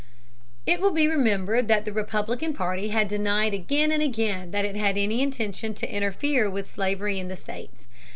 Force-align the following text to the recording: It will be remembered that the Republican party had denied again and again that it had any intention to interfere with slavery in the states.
It 0.65 0.81
will 0.81 0.89
be 0.93 1.07
remembered 1.07 1.67
that 1.67 1.85
the 1.85 1.93
Republican 1.93 2.55
party 2.55 2.87
had 2.87 3.07
denied 3.07 3.53
again 3.53 3.91
and 3.91 4.01
again 4.01 4.49
that 4.49 4.65
it 4.65 4.75
had 4.75 4.97
any 4.97 5.21
intention 5.21 5.75
to 5.75 5.95
interfere 5.95 6.49
with 6.49 6.71
slavery 6.71 7.19
in 7.19 7.27
the 7.27 7.35
states. 7.35 7.87